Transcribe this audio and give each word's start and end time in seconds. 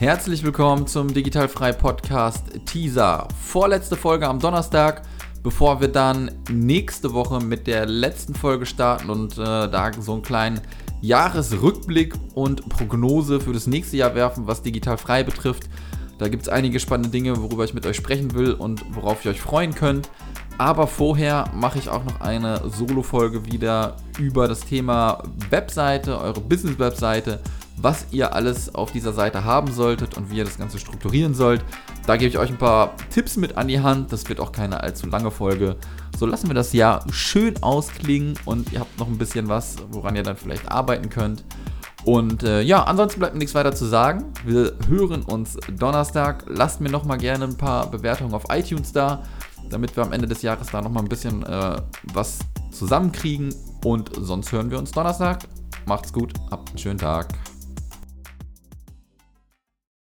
Herzlich 0.00 0.42
willkommen 0.42 0.86
zum 0.86 1.12
Digitalfrei 1.12 1.72
Podcast 1.72 2.44
Teaser. 2.64 3.28
Vorletzte 3.38 3.96
Folge 3.96 4.26
am 4.26 4.38
Donnerstag, 4.38 5.02
bevor 5.42 5.82
wir 5.82 5.88
dann 5.88 6.30
nächste 6.50 7.12
Woche 7.12 7.38
mit 7.38 7.66
der 7.66 7.84
letzten 7.84 8.34
Folge 8.34 8.64
starten 8.64 9.10
und 9.10 9.36
äh, 9.36 9.44
da 9.44 9.90
so 10.00 10.14
einen 10.14 10.22
kleinen 10.22 10.62
Jahresrückblick 11.02 12.14
und 12.32 12.66
Prognose 12.70 13.40
für 13.40 13.52
das 13.52 13.66
nächste 13.66 13.98
Jahr 13.98 14.14
werfen, 14.14 14.46
was 14.46 14.62
Digitalfrei 14.62 15.22
betrifft. 15.22 15.64
Da 16.16 16.28
gibt 16.28 16.44
es 16.44 16.48
einige 16.48 16.80
spannende 16.80 17.10
Dinge, 17.10 17.36
worüber 17.36 17.64
ich 17.64 17.74
mit 17.74 17.84
euch 17.84 17.96
sprechen 17.96 18.32
will 18.32 18.54
und 18.54 18.82
worauf 18.94 19.22
ihr 19.26 19.32
euch 19.32 19.40
freuen 19.42 19.74
könnt. 19.74 20.08
Aber 20.56 20.86
vorher 20.86 21.50
mache 21.54 21.78
ich 21.78 21.90
auch 21.90 22.04
noch 22.04 22.22
eine 22.22 22.62
Solo-Folge 22.70 23.44
wieder 23.44 23.96
über 24.18 24.48
das 24.48 24.60
Thema 24.60 25.22
Webseite, 25.50 26.18
eure 26.18 26.40
Business-Webseite 26.40 27.40
was 27.76 28.06
ihr 28.10 28.34
alles 28.34 28.74
auf 28.74 28.92
dieser 28.92 29.12
Seite 29.12 29.44
haben 29.44 29.72
solltet 29.72 30.16
und 30.16 30.30
wie 30.30 30.38
ihr 30.38 30.44
das 30.44 30.58
Ganze 30.58 30.78
strukturieren 30.78 31.34
sollt. 31.34 31.64
Da 32.06 32.16
gebe 32.16 32.28
ich 32.28 32.38
euch 32.38 32.50
ein 32.50 32.58
paar 32.58 32.94
Tipps 33.10 33.36
mit 33.36 33.56
an 33.56 33.68
die 33.68 33.80
Hand. 33.80 34.12
Das 34.12 34.28
wird 34.28 34.40
auch 34.40 34.52
keine 34.52 34.82
allzu 34.82 35.06
lange 35.06 35.30
Folge. 35.30 35.76
So 36.18 36.26
lassen 36.26 36.48
wir 36.48 36.54
das 36.54 36.72
Jahr 36.72 37.04
schön 37.10 37.62
ausklingen 37.62 38.34
und 38.44 38.72
ihr 38.72 38.80
habt 38.80 38.98
noch 38.98 39.06
ein 39.06 39.16
bisschen 39.16 39.48
was, 39.48 39.76
woran 39.90 40.16
ihr 40.16 40.22
dann 40.22 40.36
vielleicht 40.36 40.70
arbeiten 40.70 41.08
könnt. 41.08 41.44
Und 42.04 42.42
äh, 42.42 42.62
ja, 42.62 42.82
ansonsten 42.84 43.20
bleibt 43.20 43.34
mir 43.34 43.40
nichts 43.40 43.54
weiter 43.54 43.74
zu 43.74 43.84
sagen. 43.84 44.32
Wir 44.44 44.74
hören 44.88 45.22
uns 45.22 45.58
Donnerstag. 45.78 46.44
Lasst 46.46 46.80
mir 46.80 46.90
noch 46.90 47.04
mal 47.04 47.16
gerne 47.16 47.44
ein 47.44 47.56
paar 47.56 47.90
Bewertungen 47.90 48.32
auf 48.34 48.44
iTunes 48.50 48.92
da, 48.92 49.22
damit 49.68 49.96
wir 49.96 50.04
am 50.04 50.12
Ende 50.12 50.26
des 50.26 50.42
Jahres 50.42 50.68
da 50.68 50.80
noch 50.80 50.90
mal 50.90 51.00
ein 51.00 51.08
bisschen 51.08 51.42
äh, 51.42 51.76
was 52.14 52.38
zusammenkriegen. 52.70 53.54
Und 53.84 54.10
sonst 54.18 54.50
hören 54.52 54.70
wir 54.70 54.78
uns 54.78 54.92
Donnerstag. 54.92 55.40
Macht's 55.86 56.12
gut, 56.12 56.32
habt 56.50 56.70
einen 56.70 56.78
schönen 56.78 56.98
Tag. 56.98 57.28